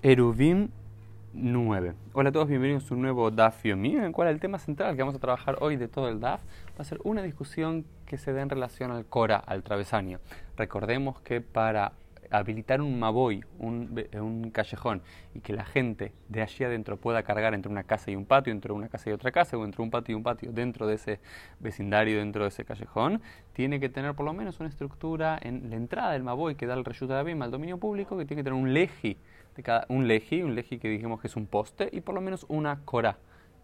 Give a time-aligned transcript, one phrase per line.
[0.00, 0.68] Eruvim
[1.32, 1.92] 9.
[2.12, 4.94] Hola a todos, bienvenidos a un nuevo DAF Yomi, en el cual el tema central
[4.94, 8.16] que vamos a trabajar hoy de todo el DAF va a ser una discusión que
[8.16, 10.20] se da en relación al Cora, al travesaño.
[10.56, 11.94] Recordemos que para
[12.30, 15.02] habilitar un maboy, un, un, callejón,
[15.34, 18.52] y que la gente de allí adentro pueda cargar entre una casa y un patio,
[18.52, 20.94] entre una casa y otra casa, o entre un patio y un patio dentro de
[20.94, 21.20] ese
[21.60, 23.22] vecindario, dentro de ese callejón,
[23.52, 26.74] tiene que tener por lo menos una estructura en la entrada del maboy que da
[26.74, 29.16] el reyuta de Abim al dominio público, que tiene que tener un leji,
[29.56, 32.20] de cada, un leji, un leji que dijimos que es un poste, y por lo
[32.20, 33.18] menos una cora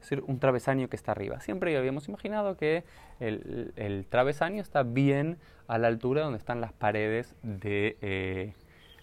[0.04, 1.40] es decir, un travesaño que está arriba.
[1.40, 2.84] Siempre habíamos imaginado que
[3.20, 8.52] el, travesaño está bien a la altura donde están las paredes de, eh,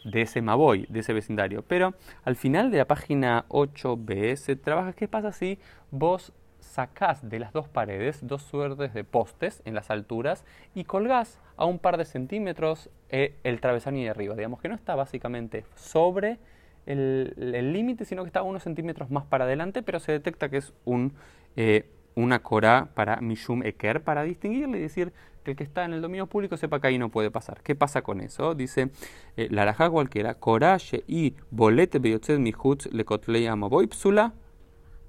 [0.06, 1.64] de ese Maboy, de ese vecindario.
[1.64, 5.58] Pero al final de la página 8b se trabaja qué pasa si
[5.90, 10.46] vos sacás de las dos paredes dos suertes de postes en las alturas
[10.76, 14.36] y colgás a un par de centímetros eh, el travesaño de arriba.
[14.36, 16.38] Digamos que no está básicamente sobre
[16.86, 20.74] el límite, sino que está unos centímetros más para adelante, pero se detecta que es
[20.86, 21.14] un,
[21.56, 25.94] eh, una cora para Mishum Eker, para distinguirle y decir que el que está en
[25.94, 27.62] el dominio público sepa que ahí no puede pasar.
[27.64, 28.54] ¿Qué pasa con eso?
[28.56, 28.92] Dice
[29.38, 34.34] eh, la alajá cualquiera, coraje y bolete beyotzed mihutz lekotlei amaboy psula,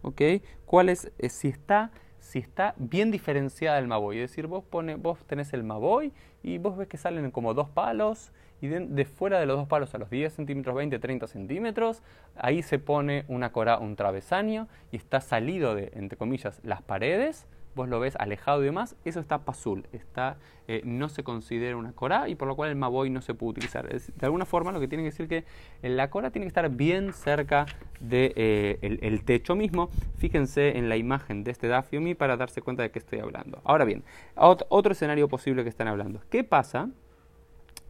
[0.02, 0.22] ¿ok?
[0.64, 1.12] ¿Cuál es?
[1.18, 1.90] Eh, si está
[2.32, 4.18] si está bien diferenciada el Maboy.
[4.18, 7.68] Es decir, vos, pone, vos tenés el Maboy y vos ves que salen como dos
[7.68, 12.02] palos y de, fuera de los dos palos a los 10 centímetros, 20, 30 centímetros,
[12.36, 17.46] ahí se pone una cora, un travesaño y está salido de, entre comillas, las paredes
[17.74, 20.36] vos lo ves alejado y demás, eso está pasul, está,
[20.68, 23.50] eh, no se considera una cora y por lo cual el maboy no se puede
[23.50, 23.88] utilizar.
[23.88, 25.44] de alguna forma lo que tiene que decir que
[25.82, 27.66] la cora tiene que estar bien cerca
[28.00, 29.90] del de, eh, el, techo mismo.
[30.18, 33.60] Fíjense en la imagen de este Dafiomi para darse cuenta de qué estoy hablando.
[33.64, 34.04] Ahora bien,
[34.36, 36.20] otro escenario posible que están hablando.
[36.30, 36.88] ¿Qué pasa?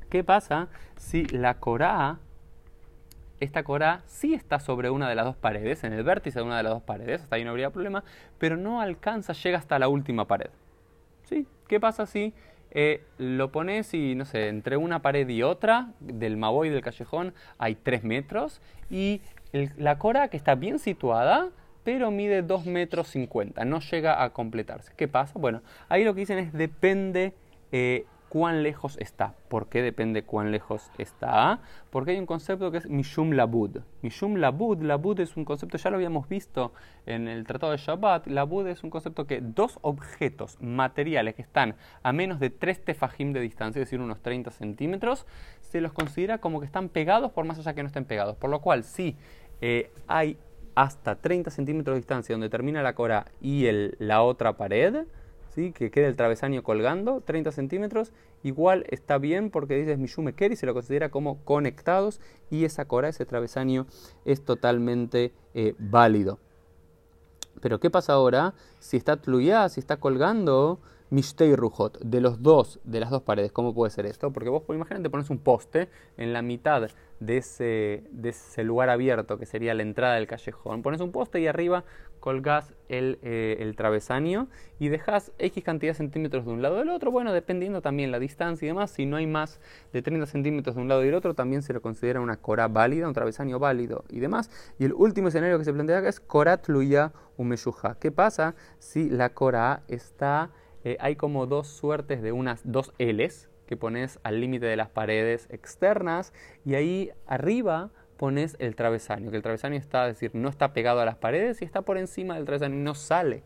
[0.08, 2.18] ¿Qué pasa si la cora
[3.42, 6.56] esta cora sí está sobre una de las dos paredes, en el vértice de una
[6.56, 8.04] de las dos paredes, hasta ahí no habría problema,
[8.38, 10.50] pero no alcanza, llega hasta la última pared.
[11.24, 11.46] ¿Sí?
[11.66, 12.34] ¿Qué pasa si
[12.70, 17.34] eh, lo pones y, no sé, entre una pared y otra, del Maboy del callejón,
[17.58, 18.60] hay 3 metros,
[18.90, 19.20] y
[19.76, 21.50] la cora que está bien situada,
[21.82, 24.92] pero mide 2 metros 50, no llega a completarse.
[24.96, 25.38] ¿Qué pasa?
[25.38, 27.34] Bueno, ahí lo que dicen es depende
[27.72, 29.34] eh, cuán lejos está.
[29.48, 31.60] ¿Por qué depende cuán lejos está?
[31.90, 33.80] Porque hay un concepto que es Mishum Labud.
[34.00, 36.72] Mishum Labud, Labud es un concepto, ya lo habíamos visto
[37.04, 38.28] en el Tratado de Shabbat.
[38.28, 43.34] Labud es un concepto que dos objetos materiales que están a menos de 3 tefajim
[43.34, 45.26] de distancia, es decir, unos 30 centímetros,
[45.60, 48.38] se los considera como que están pegados por más allá que no estén pegados.
[48.38, 49.14] Por lo cual, si
[49.60, 50.38] eh, hay
[50.74, 55.04] hasta 30 centímetros de distancia donde termina la cora y el, la otra pared,
[55.54, 60.66] que quede el travesaño colgando, 30 centímetros, igual está bien porque dice Mishume y se
[60.66, 62.20] lo considera como conectados.
[62.50, 63.86] Y esa cora, ese travesaño
[64.24, 66.38] es totalmente eh, válido.
[67.60, 70.80] Pero ¿qué pasa ahora si está tluyá, si está colgando
[71.12, 73.52] Mishtei Rujot, de los dos, de las dos paredes?
[73.52, 74.32] ¿Cómo puede ser esto?
[74.32, 76.88] Porque vos, imagínate, pones un poste en la mitad
[77.20, 80.80] de ese, de ese lugar abierto que sería la entrada del callejón.
[80.80, 81.84] Pones un poste y arriba
[82.18, 86.88] colgás el, eh, el travesaño y dejas X cantidad de centímetros de un lado del
[86.88, 87.10] otro.
[87.10, 89.60] Bueno, dependiendo también la distancia y demás, si no hay más
[89.92, 92.68] de 30 centímetros de un lado y del otro, también se lo considera una cora
[92.68, 94.50] válida, un travesaño válido y demás.
[94.78, 97.98] Y el último escenario que se plantea acá es corat luya umeshuja.
[98.00, 100.50] ¿Qué pasa si la cora está,
[100.84, 104.88] eh, hay como dos suertes de unas dos L's que pones al límite de las
[104.90, 106.32] paredes externas
[106.64, 111.00] y ahí arriba pones el travesaño, que el travesaño está, es decir, no está pegado
[111.00, 113.42] a las paredes y está por encima del travesaño y no sale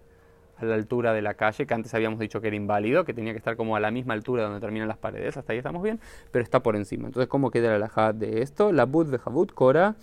[0.59, 3.33] a la altura de la calle, que antes habíamos dicho que era inválido, que tenía
[3.33, 6.01] que estar como a la misma altura donde terminan las paredes, hasta ahí estamos bien,
[6.31, 7.07] pero está por encima.
[7.07, 8.73] Entonces, ¿cómo queda la alajá de esto?
[8.73, 9.97] La bud de Javut, Kora,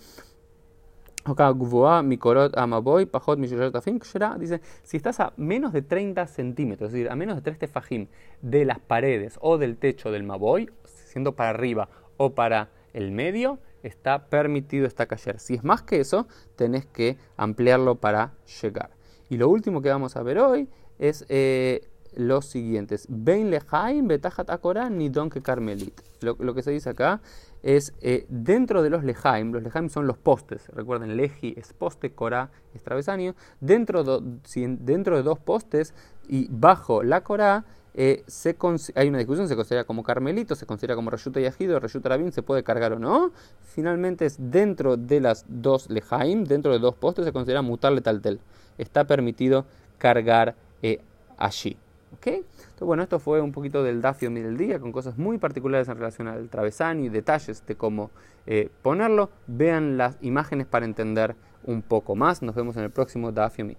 [4.38, 8.08] Dice, si estás a menos de 30 centímetros, es decir, a menos de 3 tefajim
[8.42, 13.58] de las paredes o del techo del Maboy, siendo para arriba o para el medio,
[13.82, 15.38] está permitido esta cayer.
[15.40, 16.26] Si es más que eso,
[16.56, 18.90] tenés que ampliarlo para llegar.
[19.28, 20.68] Y lo último que vamos a ver hoy
[20.98, 23.06] es eh, los siguientes.
[23.08, 26.00] Ben lejaim betajat akora ni donke carmelit.
[26.20, 27.20] Lo, que se dice acá
[27.62, 32.12] es eh, dentro de los lejaim, los lejaim son los postes, recuerden, leji es poste,
[32.12, 35.94] cora es travesaño, dentro, de dos postes
[36.28, 37.64] y bajo la cora
[37.96, 38.56] eh, se
[38.96, 42.32] hay una discusión, se considera como carmelito, se considera como rayuta y ajido, rayuta rabín,
[42.32, 43.30] se puede cargar o no.
[43.62, 48.40] Finalmente es dentro de las dos lejaim, dentro de dos postes, se considera mutarle taltel.
[48.78, 49.64] Está permitido
[49.98, 51.00] cargar eh,
[51.38, 51.76] allí.
[52.14, 52.26] ¿Ok?
[52.26, 55.88] Entonces, bueno, esto fue un poquito del Dafio Mi del día, con cosas muy particulares
[55.88, 58.10] en relación al travesaño y detalles de cómo
[58.46, 59.30] eh, ponerlo.
[59.46, 62.42] Vean las imágenes para entender un poco más.
[62.42, 63.76] Nos vemos en el próximo Dafio Mi.